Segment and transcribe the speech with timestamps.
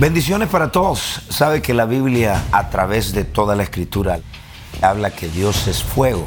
[0.00, 1.20] Bendiciones para todos.
[1.28, 4.20] Sabe que la Biblia a través de toda la escritura
[4.80, 6.26] habla que Dios es fuego.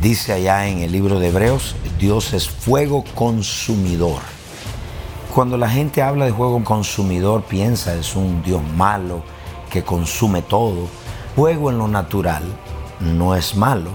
[0.00, 4.22] Dice allá en el libro de Hebreos, Dios es fuego consumidor.
[5.34, 9.22] Cuando la gente habla de fuego consumidor, piensa es un Dios malo
[9.70, 10.88] que consume todo.
[11.36, 12.42] Fuego en lo natural
[13.00, 13.90] no es malo.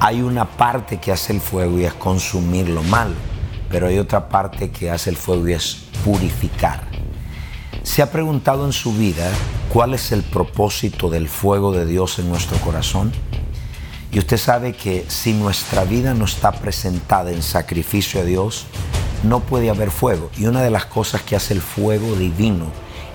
[0.00, 3.14] Hay una parte que hace el fuego y es consumir lo malo,
[3.68, 6.85] pero hay otra parte que hace el fuego y es purificar.
[7.86, 9.30] ¿Se ha preguntado en su vida
[9.72, 13.12] cuál es el propósito del fuego de Dios en nuestro corazón?
[14.10, 18.66] Y usted sabe que si nuestra vida no está presentada en sacrificio a Dios,
[19.22, 20.30] no puede haber fuego.
[20.36, 22.66] Y una de las cosas que hace el fuego divino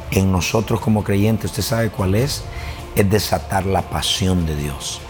[0.10, 2.42] en nosotros como creyentes, ¿usted sabe cuál es?
[2.96, 5.02] Es desatar la pasión de Dios.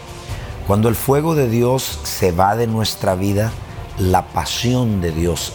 [0.66, 3.52] Cuando el fuego de Dios se va de nuestra vida,
[4.00, 5.54] la pasión de Dios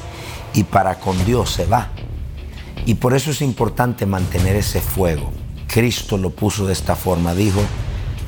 [0.54, 1.90] y para con Dios se va.
[2.86, 5.32] Y por eso es importante mantener ese fuego.
[5.66, 7.60] Cristo lo puso de esta forma, dijo,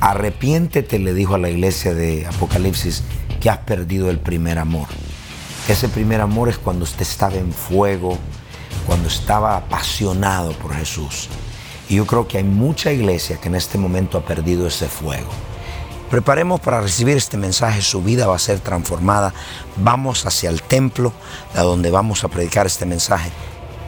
[0.01, 3.03] arrepiéntete, le dijo a la iglesia de Apocalipsis,
[3.39, 4.87] que has perdido el primer amor.
[5.69, 8.17] Ese primer amor es cuando usted estaba en fuego,
[8.85, 11.29] cuando estaba apasionado por Jesús.
[11.87, 15.29] Y yo creo que hay mucha iglesia que en este momento ha perdido ese fuego.
[16.11, 19.33] Preparemos para recibir este mensaje, su vida va a ser transformada.
[19.77, 21.13] Vamos hacia el templo,
[21.55, 23.31] a donde vamos a predicar este mensaje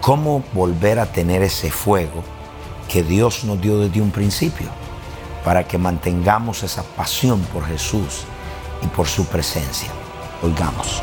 [0.01, 2.23] cómo volver a tener ese fuego
[2.89, 4.67] que Dios nos dio desde un principio,
[5.45, 8.23] para que mantengamos esa pasión por Jesús
[8.81, 9.89] y por su presencia.
[10.41, 11.01] Oigamos.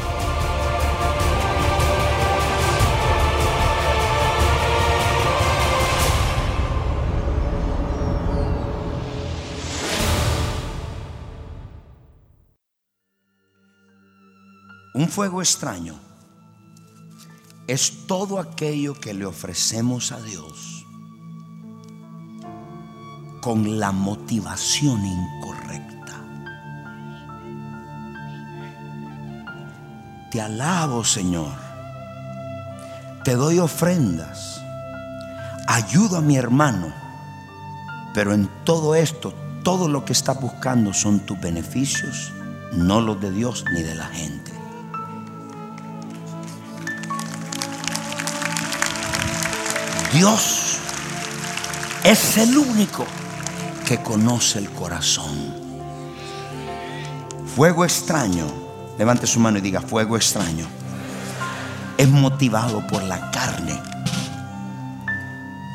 [14.95, 16.08] Un fuego extraño
[17.69, 20.87] es todo aquello que le ofrecemos a Dios
[23.43, 26.25] con la motivación incorrecta.
[30.31, 31.53] Te alabo, Señor.
[33.23, 34.63] Te doy ofrendas.
[35.67, 36.93] Ayudo a mi hermano.
[38.15, 42.33] Pero en todo esto, todo lo que está buscando son tus beneficios,
[42.73, 44.48] no los de Dios ni de la gente.
[50.13, 50.79] Dios
[52.03, 53.05] es el único
[53.87, 55.55] que conoce el corazón.
[57.55, 58.47] Fuego extraño,
[58.99, 60.67] levante su mano y diga, fuego extraño,
[61.99, 63.79] es motivado por la carne.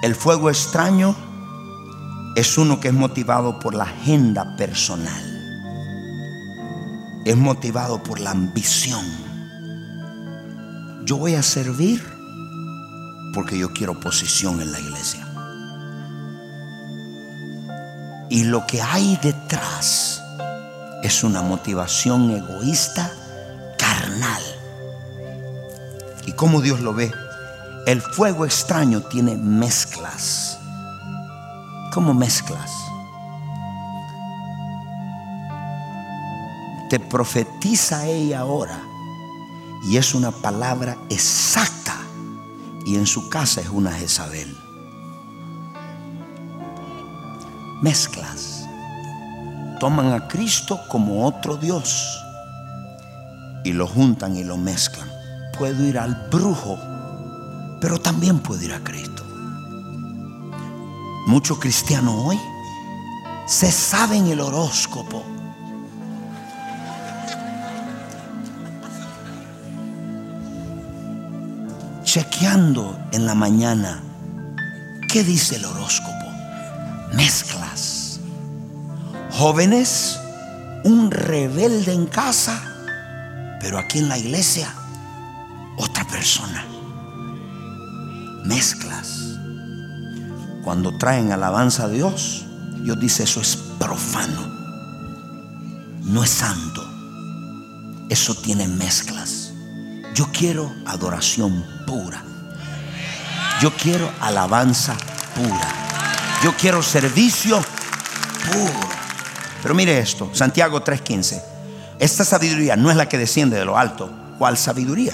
[0.02, 1.16] El fuego extraño
[2.36, 5.24] es uno que es motivado por la agenda personal.
[7.24, 9.06] Es motivado por la ambición.
[11.06, 12.13] Yo voy a servir
[13.34, 15.28] porque yo quiero posición en la iglesia.
[18.30, 20.22] Y lo que hay detrás
[21.04, 23.12] es una motivación egoísta,
[23.78, 24.42] carnal.
[26.26, 27.12] ¿Y cómo Dios lo ve?
[27.86, 30.58] El fuego extraño tiene mezclas.
[31.92, 32.72] ¿Cómo mezclas?
[36.90, 38.80] Te profetiza ella ahora
[39.84, 42.03] y es una palabra exacta
[42.86, 44.56] y en su casa es una Jezabel.
[47.82, 48.66] Mezclas.
[49.80, 52.20] Toman a Cristo como otro Dios
[53.66, 55.10] y lo juntan y lo mezclan.
[55.58, 56.78] Puedo ir al brujo,
[57.82, 59.24] pero también puedo ir a Cristo.
[61.28, 62.40] Muchos cristianos hoy
[63.46, 65.33] se saben el horóscopo
[72.14, 74.00] chequeando en la mañana
[75.10, 76.28] qué dice el horóscopo.
[77.12, 78.20] Mezclas.
[79.32, 80.20] Jóvenes
[80.84, 82.62] un rebelde en casa,
[83.60, 84.72] pero aquí en la iglesia,
[85.76, 86.64] otra persona.
[88.46, 89.40] Mezclas.
[90.64, 92.46] Cuando traen alabanza a Dios,
[92.84, 94.54] Dios dice eso es profano.
[96.04, 96.88] No es santo.
[98.08, 99.43] Eso tiene mezclas.
[100.14, 102.24] Yo quiero adoración pura.
[103.62, 104.96] Yo quiero alabanza
[105.36, 106.40] pura.
[106.44, 107.64] Yo quiero servicio
[108.52, 108.90] puro.
[109.62, 111.42] Pero mire esto, Santiago 3:15.
[112.00, 114.12] Esta sabiduría no es la que desciende de lo alto.
[114.38, 115.14] ¿Cuál sabiduría?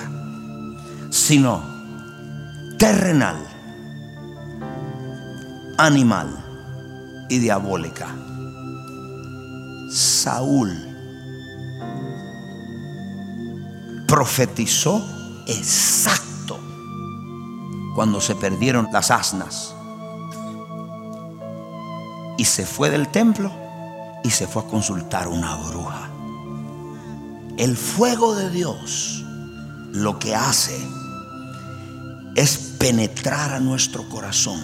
[1.12, 1.63] Sino
[2.78, 3.38] terrenal,
[5.78, 6.46] animal
[7.30, 8.07] y diabólica.
[9.92, 10.88] Saúl
[14.09, 15.06] profetizó
[15.45, 16.59] exacto
[17.94, 19.75] cuando se perdieron las asnas
[22.38, 23.51] y se fue del templo
[24.23, 26.09] y se fue a consultar una bruja.
[27.57, 29.23] El fuego de Dios
[29.91, 30.75] lo que hace
[32.35, 34.59] es penetrar a nuestro corazón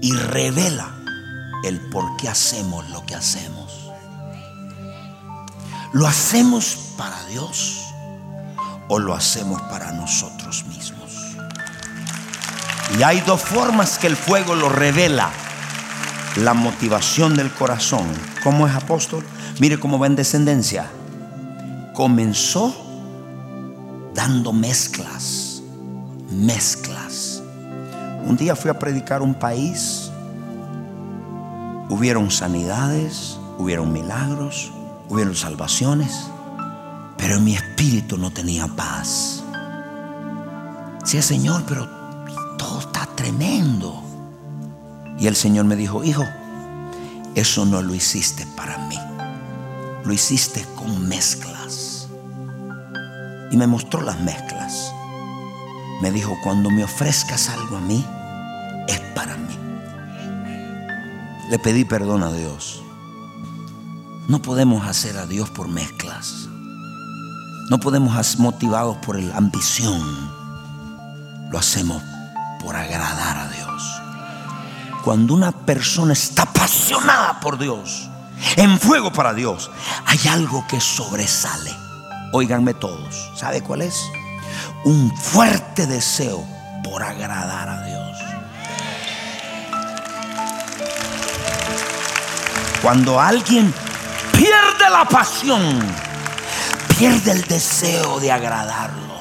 [0.00, 0.94] y revela
[1.64, 3.83] el por qué hacemos lo que hacemos.
[5.94, 7.94] ¿Lo hacemos para Dios
[8.88, 11.36] o lo hacemos para nosotros mismos?
[12.98, 15.30] Y hay dos formas que el fuego lo revela
[16.34, 18.08] la motivación del corazón.
[18.42, 19.24] ¿Cómo es apóstol?
[19.60, 20.90] Mire cómo va en descendencia.
[21.94, 22.74] Comenzó
[24.14, 25.62] dando mezclas,
[26.28, 27.40] mezclas.
[28.26, 30.10] Un día fui a predicar un país,
[31.88, 34.72] hubieron sanidades, hubieron milagros,
[35.08, 36.28] hubieron salvaciones,
[37.16, 39.42] pero mi espíritu no tenía paz.
[41.04, 41.88] Sí, Señor, pero
[42.56, 44.02] todo está tremendo.
[45.18, 46.24] Y el Señor me dijo, hijo,
[47.34, 48.98] eso no lo hiciste para mí.
[50.04, 52.08] Lo hiciste con mezclas.
[53.50, 54.92] Y me mostró las mezclas.
[56.00, 58.04] Me dijo, cuando me ofrezcas algo a mí,
[58.88, 59.58] es para mí.
[61.50, 62.83] Le pedí perdón a Dios.
[64.26, 66.48] No podemos hacer a Dios por mezclas.
[67.68, 70.00] No podemos ser motivados por la ambición.
[71.50, 72.02] Lo hacemos
[72.60, 74.00] por agradar a Dios.
[75.04, 78.08] Cuando una persona está apasionada por Dios,
[78.56, 79.70] en fuego para Dios,
[80.06, 81.76] hay algo que sobresale.
[82.32, 84.02] Óiganme todos, ¿sabe cuál es?
[84.86, 86.42] Un fuerte deseo
[86.82, 88.18] por agradar a Dios.
[92.80, 93.72] Cuando alguien
[94.54, 95.80] pierde la pasión,
[96.96, 99.14] pierde el deseo de agradarlo.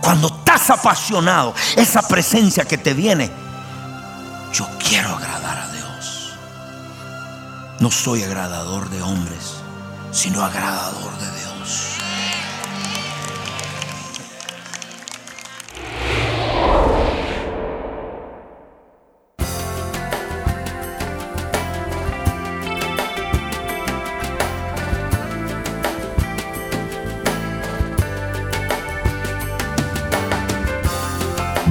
[0.00, 3.30] Cuando estás apasionado, esa presencia que te viene,
[4.52, 6.34] yo quiero agradar a Dios.
[7.80, 9.56] No soy agradador de hombres,
[10.12, 11.93] sino agradador de Dios.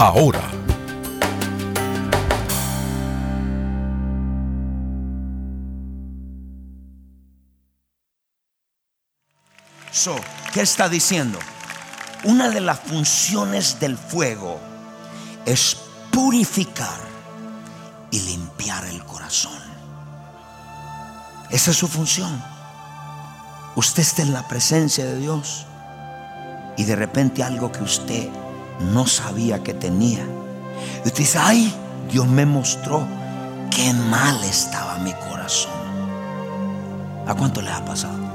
[0.00, 0.50] ahora.
[10.52, 11.38] ¿Qué está diciendo?
[12.24, 14.58] Una de las funciones del fuego
[15.46, 15.76] es
[16.10, 16.98] purificar
[18.10, 19.60] y limpiar el corazón.
[21.50, 22.42] Esa es su función.
[23.76, 25.66] Usted está en la presencia de Dios
[26.76, 28.28] y de repente algo que usted
[28.92, 30.24] no sabía que tenía.
[31.04, 31.74] Y usted dice, ay,
[32.10, 33.06] Dios me mostró
[33.70, 35.72] qué mal estaba mi corazón.
[37.26, 38.30] ¿A cuánto le ha pasado?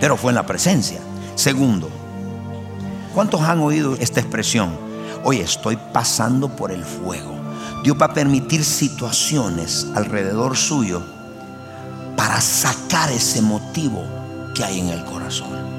[0.00, 0.98] pero fue en la presencia.
[1.34, 1.88] Segundo,
[3.14, 4.70] ¿cuántos han oído esta expresión?
[5.22, 7.38] Oye, estoy pasando por el fuego.
[7.84, 11.02] Dios va a permitir situaciones alrededor suyo
[12.16, 14.02] para sacar ese motivo
[14.54, 15.69] que hay en el corazón.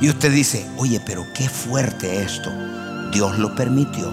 [0.00, 2.50] Y usted dice, oye, pero qué fuerte esto.
[3.12, 4.12] Dios lo permitió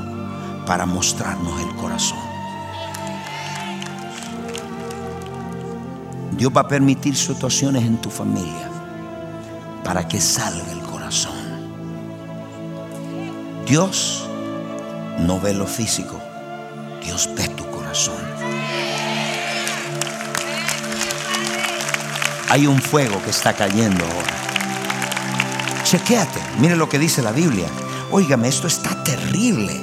[0.66, 2.20] para mostrarnos el corazón.
[6.38, 8.70] Dios va a permitir situaciones en tu familia
[9.84, 11.34] para que salga el corazón.
[13.68, 14.28] Dios
[15.20, 16.20] no ve lo físico,
[17.04, 18.16] Dios ve tu corazón.
[22.50, 24.43] Hay un fuego que está cayendo ahora.
[25.94, 27.68] Chequéate, mire lo que dice la Biblia.
[28.10, 29.80] Óigame, esto está terrible.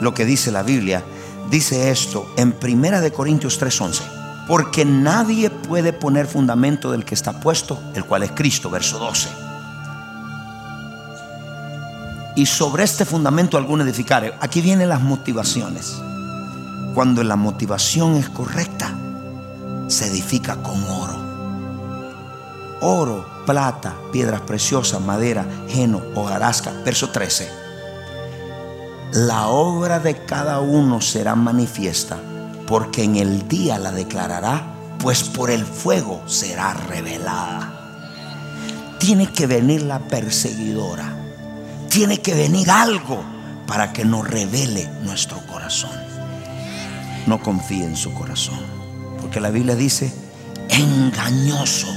[0.00, 1.02] Lo que dice la Biblia.
[1.50, 4.00] Dice esto en Primera de Corintios 3:11.
[4.46, 9.28] Porque nadie puede poner fundamento del que está puesto, el cual es Cristo, verso 12.
[12.36, 14.38] Y sobre este fundamento algún edificar.
[14.40, 16.00] Aquí vienen las motivaciones.
[16.94, 18.94] Cuando la motivación es correcta,
[19.88, 21.29] se edifica con oro.
[22.82, 26.72] Oro, plata, piedras preciosas, madera, heno, hojarasca.
[26.84, 27.50] Verso 13.
[29.12, 32.16] La obra de cada uno será manifiesta,
[32.66, 37.80] porque en el día la declarará, pues por el fuego será revelada.
[38.98, 41.16] Tiene que venir la perseguidora.
[41.90, 43.22] Tiene que venir algo
[43.66, 45.90] para que nos revele nuestro corazón.
[47.26, 48.60] No confíe en su corazón,
[49.20, 50.12] porque la Biblia dice,
[50.68, 51.88] engañoso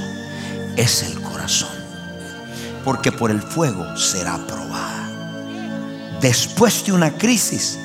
[0.76, 1.76] es el corazón,
[2.84, 5.08] porque por el fuego será probada.
[6.20, 7.78] Después de una crisis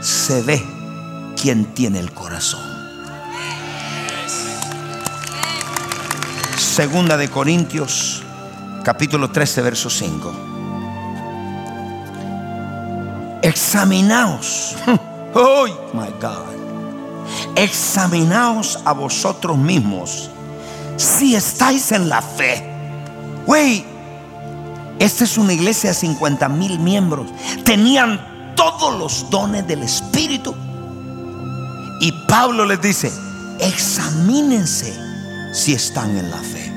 [0.00, 0.62] se ve
[1.40, 2.64] quién tiene el corazón.
[6.56, 8.22] Segunda de Corintios,
[8.84, 10.34] capítulo 13, verso 5.
[13.42, 14.76] Examinaos.
[15.38, 16.54] Oh my God.
[17.56, 20.30] Examinaos a vosotros mismos
[20.96, 22.64] si estáis en la fe.
[23.46, 23.84] Güey,
[24.98, 27.28] esta es una iglesia de 50 mil miembros.
[27.64, 30.54] Tenían todos los dones del Espíritu.
[32.00, 33.12] Y Pablo les dice,
[33.60, 34.94] examínense
[35.52, 36.72] si están en la fe.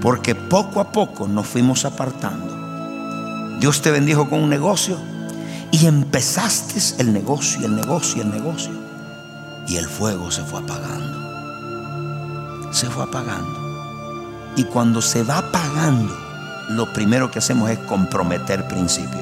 [0.00, 3.58] Porque poco a poco nos fuimos apartando.
[3.58, 4.98] Dios te bendijo con un negocio
[5.70, 8.72] y empezaste el negocio, el negocio, el negocio.
[9.66, 11.13] Y el fuego se fue apagando
[12.74, 14.52] se fue apagando.
[14.56, 16.14] Y cuando se va apagando,
[16.70, 19.20] lo primero que hacemos es comprometer principio.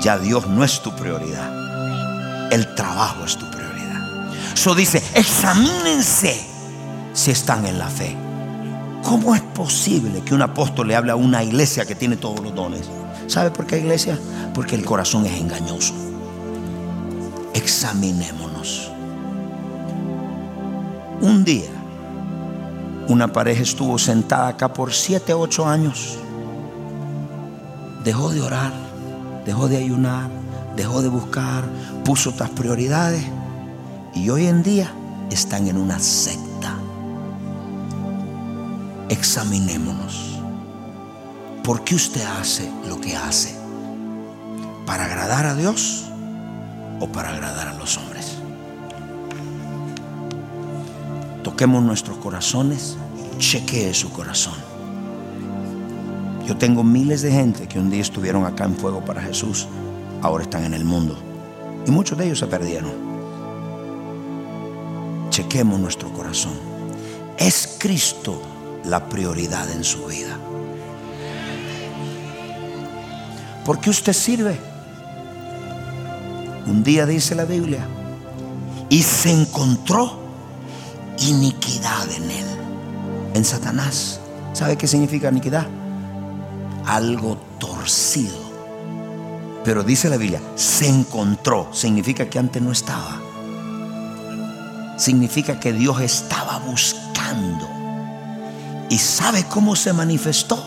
[0.00, 2.52] Ya Dios no es tu prioridad.
[2.52, 4.32] El trabajo es tu prioridad.
[4.54, 6.46] Eso dice, examínense
[7.12, 8.16] si están en la fe.
[9.02, 12.54] ¿Cómo es posible que un apóstol le hable a una iglesia que tiene todos los
[12.54, 12.88] dones?
[13.26, 14.18] ¿Sabe por qué iglesia?
[14.54, 15.94] Porque el corazón es engañoso.
[17.52, 18.90] Examinémonos.
[21.20, 21.83] Un día
[23.08, 26.18] una pareja estuvo sentada acá por 7, 8 años.
[28.02, 28.72] Dejó de orar,
[29.44, 30.30] dejó de ayunar,
[30.76, 31.64] dejó de buscar,
[32.04, 33.24] puso otras prioridades
[34.14, 34.90] y hoy en día
[35.30, 36.76] están en una secta.
[39.08, 40.38] Examinémonos.
[41.62, 43.56] ¿Por qué usted hace lo que hace?
[44.86, 46.04] ¿Para agradar a Dios
[47.00, 48.43] o para agradar a los hombres?
[51.54, 52.96] Toquemos nuestros corazones,
[53.38, 54.54] chequee su corazón.
[56.48, 59.68] Yo tengo miles de gente que un día estuvieron acá en fuego para Jesús,
[60.20, 61.16] ahora están en el mundo.
[61.86, 62.90] Y muchos de ellos se perdieron.
[65.30, 66.54] Chequemos nuestro corazón.
[67.38, 68.42] ¿Es Cristo
[68.84, 70.36] la prioridad en su vida?
[73.64, 74.58] ¿Por qué usted sirve?
[76.66, 77.86] Un día dice la Biblia,
[78.88, 80.23] y se encontró
[81.18, 82.46] iniquidad en él.
[83.34, 84.20] En Satanás.
[84.52, 85.66] ¿Sabe qué significa iniquidad?
[86.86, 88.44] Algo torcido.
[89.64, 91.68] Pero dice la Biblia, se encontró.
[91.72, 93.20] Significa que antes no estaba.
[94.96, 97.68] Significa que Dios estaba buscando.
[98.90, 100.62] ¿Y sabe cómo se manifestó?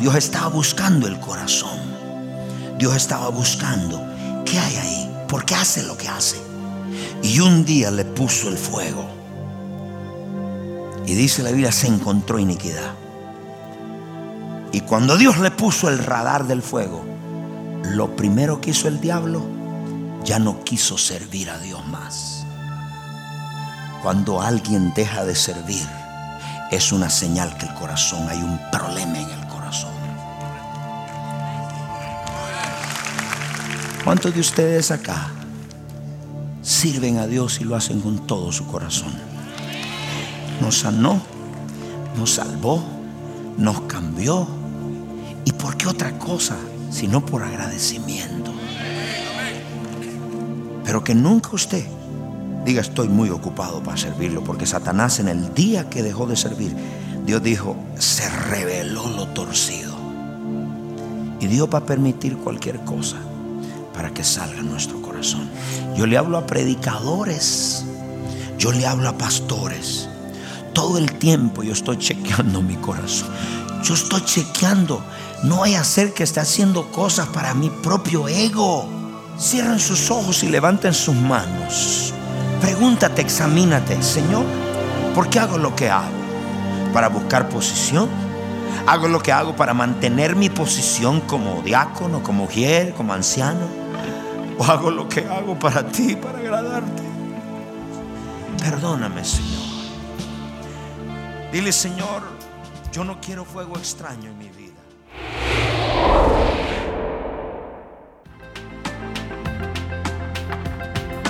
[0.00, 1.78] Dios estaba buscando el corazón.
[2.78, 4.04] Dios estaba buscando.
[4.44, 5.24] ¿Qué hay ahí?
[5.28, 6.51] ¿Por qué hace lo que hace?
[7.22, 9.08] Y un día le puso el fuego.
[11.06, 12.94] Y dice la Biblia, se encontró iniquidad.
[14.72, 17.04] Y cuando Dios le puso el radar del fuego,
[17.84, 19.44] lo primero que hizo el diablo,
[20.24, 22.44] ya no quiso servir a Dios más.
[24.02, 25.86] Cuando alguien deja de servir,
[26.70, 29.92] es una señal que el corazón, hay un problema en el corazón.
[34.04, 35.30] ¿Cuántos de ustedes acá
[36.82, 39.12] sirven a Dios y lo hacen con todo su corazón.
[40.60, 41.22] Nos sanó,
[42.18, 42.82] nos salvó,
[43.56, 44.48] nos cambió.
[45.44, 46.56] ¿Y por qué otra cosa?
[46.90, 48.52] Sino por agradecimiento.
[50.84, 51.86] Pero que nunca usted
[52.64, 56.72] Diga, estoy muy ocupado para servirlo, porque Satanás en el día que dejó de servir,
[57.26, 59.96] Dios dijo, se reveló lo torcido.
[61.40, 63.16] Y Dios va a permitir cualquier cosa
[63.92, 65.01] para que salga nuestro
[65.96, 67.84] Yo le hablo a predicadores,
[68.58, 70.08] yo le hablo a pastores.
[70.72, 73.28] Todo el tiempo yo estoy chequeando mi corazón.
[73.82, 75.02] Yo estoy chequeando.
[75.44, 78.88] No vaya a que esté haciendo cosas para mi propio ego.
[79.38, 82.12] Cierren sus ojos y levanten sus manos.
[82.60, 84.44] Pregúntate, examínate, Señor,
[85.14, 86.10] ¿por qué hago lo que hago?
[86.92, 88.08] ¿Para buscar posición?
[88.86, 93.81] ¿Hago lo que hago para mantener mi posición como diácono, como mujer, como anciano?
[94.58, 97.02] ¿O hago lo que hago para ti, para agradarte?
[98.58, 99.62] Perdóname, Señor.
[101.52, 102.22] Dile, Señor,
[102.92, 104.61] yo no quiero fuego extraño en mi vida.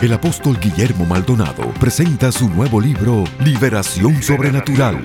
[0.02, 5.00] El apóstol Guillermo Maldonado presenta su nuevo libro, Liberación Sobrenatural.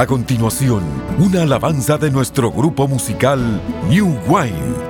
[0.00, 0.82] A continuación,
[1.18, 3.60] una alabanza de nuestro grupo musical
[3.90, 4.89] New Wine.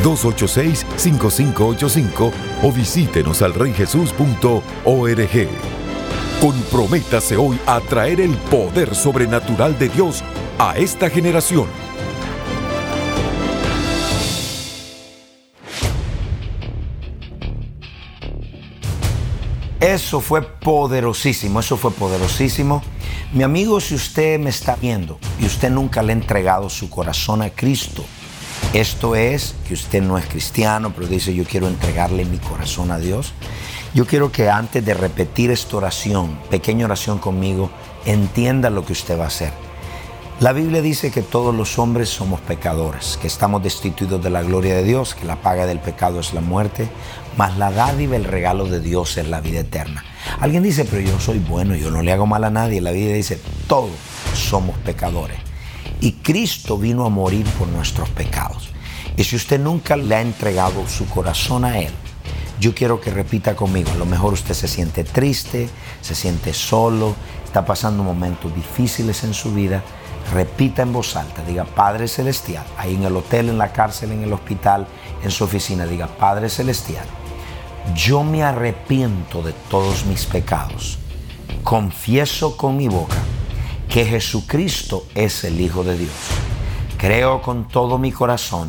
[0.02, 5.48] 1877-286-5585 o visítenos al reyjesus.org.
[6.40, 10.22] Comprométase hoy a traer el poder sobrenatural de Dios
[10.58, 11.89] a esta generación.
[19.80, 22.82] Eso fue poderosísimo, eso fue poderosísimo.
[23.32, 27.40] Mi amigo, si usted me está viendo y usted nunca le ha entregado su corazón
[27.40, 28.04] a Cristo,
[28.74, 32.98] esto es que usted no es cristiano, pero dice yo quiero entregarle mi corazón a
[32.98, 33.32] Dios.
[33.94, 37.70] Yo quiero que antes de repetir esta oración, pequeña oración conmigo,
[38.04, 39.69] entienda lo que usted va a hacer.
[40.40, 44.74] La Biblia dice que todos los hombres somos pecadores, que estamos destituidos de la gloria
[44.74, 46.88] de Dios, que la paga del pecado es la muerte,
[47.36, 50.02] mas la dádiva, el regalo de Dios es la vida eterna.
[50.40, 52.80] Alguien dice, pero yo soy bueno, yo no le hago mal a nadie.
[52.80, 53.90] La Biblia dice, todos
[54.32, 55.36] somos pecadores.
[56.00, 58.70] Y Cristo vino a morir por nuestros pecados.
[59.18, 61.92] Y si usted nunca le ha entregado su corazón a Él,
[62.58, 63.90] yo quiero que repita conmigo.
[63.90, 65.68] A lo mejor usted se siente triste,
[66.00, 69.84] se siente solo, está pasando momentos difíciles en su vida
[70.32, 74.22] repita en voz alta, diga Padre Celestial, ahí en el hotel, en la cárcel, en
[74.22, 74.86] el hospital,
[75.22, 77.04] en su oficina, diga Padre Celestial,
[77.94, 80.98] yo me arrepiento de todos mis pecados,
[81.64, 83.16] confieso con mi boca
[83.88, 86.12] que Jesucristo es el Hijo de Dios,
[86.96, 88.68] creo con todo mi corazón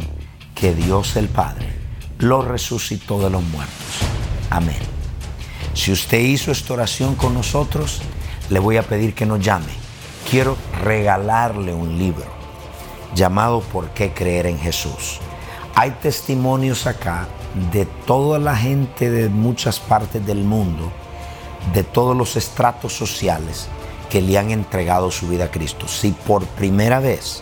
[0.55, 1.67] que Dios el Padre
[2.19, 3.75] lo resucitó de los muertos.
[4.49, 4.77] Amén.
[5.73, 8.01] Si usted hizo esta oración con nosotros,
[8.49, 9.80] le voy a pedir que nos llame
[10.29, 12.25] quiero regalarle un libro
[13.15, 15.19] llamado ¿Por qué creer en Jesús?
[15.75, 17.27] Hay testimonios acá
[17.71, 20.91] de toda la gente de muchas partes del mundo,
[21.73, 23.67] de todos los estratos sociales
[24.09, 25.87] que le han entregado su vida a Cristo.
[25.87, 27.41] Si por primera vez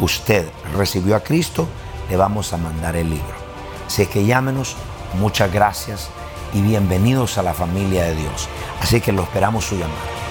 [0.00, 1.66] usted recibió a Cristo,
[2.08, 3.46] le vamos a mandar el libro.
[3.86, 4.76] Así que llámenos,
[5.14, 6.08] muchas gracias
[6.52, 8.48] y bienvenidos a la familia de Dios.
[8.80, 10.25] Así que lo esperamos su llamada.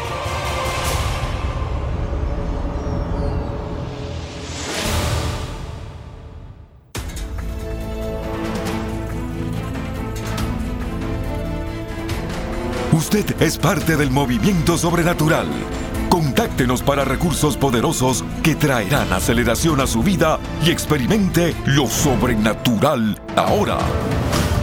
[12.95, 15.47] Usted es parte del movimiento sobrenatural.
[16.07, 23.79] Contáctenos para recursos poderosos que traerán aceleración a su vida y experimente lo sobrenatural ahora.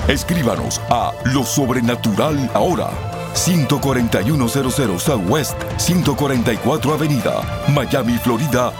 [0.09, 2.89] Escríbanos a lo sobrenatural ahora.
[3.35, 8.73] 14100 Southwest 144 Avenida, Miami, Florida